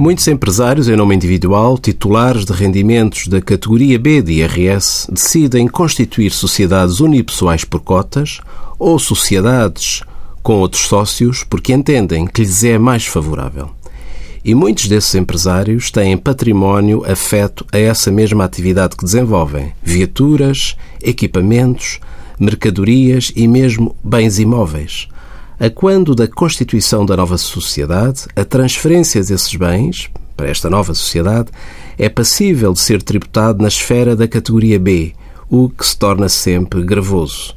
Muitos 0.00 0.26
empresários 0.28 0.88
em 0.88 0.96
nome 0.96 1.14
individual, 1.14 1.76
titulares 1.76 2.46
de 2.46 2.54
rendimentos 2.54 3.28
da 3.28 3.38
categoria 3.38 3.98
B 3.98 4.22
de 4.22 4.32
IRS, 4.40 5.06
decidem 5.12 5.68
constituir 5.68 6.30
sociedades 6.30 7.00
unipessoais 7.00 7.66
por 7.66 7.80
cotas 7.80 8.40
ou 8.78 8.98
sociedades 8.98 10.02
com 10.42 10.54
outros 10.54 10.84
sócios 10.86 11.44
porque 11.44 11.74
entendem 11.74 12.26
que 12.26 12.40
lhes 12.40 12.64
é 12.64 12.78
mais 12.78 13.04
favorável. 13.04 13.72
E 14.42 14.54
muitos 14.54 14.88
desses 14.88 15.14
empresários 15.14 15.90
têm 15.90 16.16
património 16.16 17.04
afeto 17.04 17.66
a 17.70 17.78
essa 17.78 18.10
mesma 18.10 18.42
atividade 18.42 18.96
que 18.96 19.04
desenvolvem: 19.04 19.74
viaturas, 19.82 20.78
equipamentos, 21.02 22.00
mercadorias 22.38 23.34
e 23.36 23.46
mesmo 23.46 23.94
bens 24.02 24.38
imóveis. 24.38 25.08
A 25.62 25.68
quando 25.68 26.14
da 26.14 26.26
constituição 26.26 27.04
da 27.04 27.14
nova 27.14 27.36
sociedade, 27.36 28.22
a 28.34 28.46
transferência 28.46 29.22
desses 29.22 29.54
bens 29.56 30.08
para 30.34 30.48
esta 30.48 30.70
nova 30.70 30.94
sociedade 30.94 31.50
é 31.98 32.08
passível 32.08 32.72
de 32.72 32.80
ser 32.80 33.02
tributado 33.02 33.60
na 33.60 33.68
esfera 33.68 34.16
da 34.16 34.26
categoria 34.26 34.78
B, 34.78 35.12
o 35.50 35.68
que 35.68 35.86
se 35.86 35.98
torna 35.98 36.30
sempre 36.30 36.82
gravoso. 36.82 37.54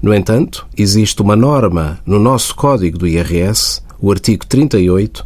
No 0.00 0.14
entanto, 0.14 0.66
existe 0.78 1.20
uma 1.20 1.36
norma 1.36 2.00
no 2.06 2.18
nosso 2.18 2.56
Código 2.56 2.96
do 2.96 3.06
IRS, 3.06 3.82
o 4.00 4.10
artigo 4.10 4.46
38, 4.46 5.22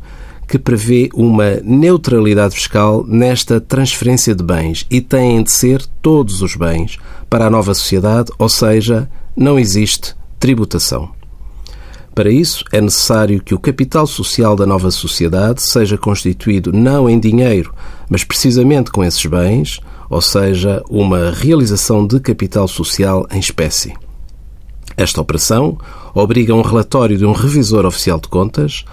que 0.48 0.58
prevê 0.58 1.08
uma 1.14 1.60
neutralidade 1.62 2.56
fiscal 2.56 3.04
nesta 3.06 3.60
transferência 3.60 4.34
de 4.34 4.42
bens 4.42 4.84
e 4.90 5.00
têm 5.00 5.44
de 5.44 5.52
ser 5.52 5.86
todos 6.02 6.42
os 6.42 6.56
bens 6.56 6.98
para 7.30 7.46
a 7.46 7.50
nova 7.50 7.72
sociedade, 7.72 8.32
ou 8.36 8.48
seja, 8.48 9.08
não 9.36 9.60
existe 9.60 10.16
tributação. 10.40 11.15
Para 12.16 12.30
isso, 12.30 12.64
é 12.72 12.80
necessário 12.80 13.42
que 13.42 13.54
o 13.54 13.58
capital 13.58 14.06
social 14.06 14.56
da 14.56 14.64
nova 14.64 14.90
sociedade 14.90 15.60
seja 15.60 15.98
constituído 15.98 16.72
não 16.72 17.10
em 17.10 17.20
dinheiro, 17.20 17.74
mas 18.08 18.24
precisamente 18.24 18.90
com 18.90 19.04
esses 19.04 19.26
bens, 19.26 19.80
ou 20.08 20.22
seja, 20.22 20.82
uma 20.88 21.30
realização 21.30 22.06
de 22.06 22.18
capital 22.18 22.66
social 22.66 23.26
em 23.30 23.38
espécie. 23.38 23.92
Esta 24.96 25.20
operação 25.20 25.76
obriga 26.14 26.54
um 26.54 26.62
relatório 26.62 27.18
de 27.18 27.26
um 27.26 27.32
revisor 27.32 27.84
oficial 27.84 28.18
de 28.18 28.28
contas, 28.28 28.86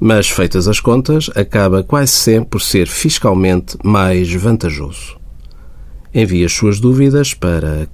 mas, 0.00 0.30
feitas 0.30 0.66
as 0.66 0.80
contas, 0.80 1.28
acaba 1.36 1.82
quase 1.82 2.12
sempre 2.12 2.48
por 2.48 2.62
ser 2.62 2.88
fiscalmente 2.88 3.76
mais 3.84 4.32
vantajoso. 4.32 5.18
Envie 6.14 6.46
as 6.46 6.54
suas 6.54 6.80
dúvidas 6.80 7.34
para 7.34 7.86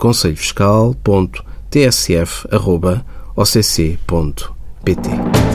bitte. 4.86 5.45